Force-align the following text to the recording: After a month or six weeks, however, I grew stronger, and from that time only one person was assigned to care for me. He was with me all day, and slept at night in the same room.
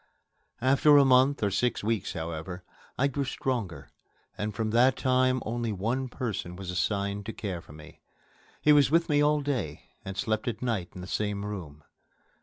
After 0.61 0.97
a 0.97 1.05
month 1.05 1.43
or 1.43 1.51
six 1.51 1.83
weeks, 1.83 2.13
however, 2.13 2.63
I 2.97 3.05
grew 3.05 3.23
stronger, 3.23 3.91
and 4.35 4.51
from 4.51 4.71
that 4.71 4.95
time 4.95 5.43
only 5.45 5.71
one 5.71 6.07
person 6.07 6.55
was 6.55 6.71
assigned 6.71 7.27
to 7.27 7.33
care 7.33 7.61
for 7.61 7.73
me. 7.73 8.01
He 8.63 8.73
was 8.73 8.89
with 8.89 9.09
me 9.09 9.21
all 9.21 9.41
day, 9.41 9.91
and 10.03 10.17
slept 10.17 10.47
at 10.47 10.63
night 10.63 10.89
in 10.95 11.01
the 11.01 11.05
same 11.07 11.45
room. 11.45 11.83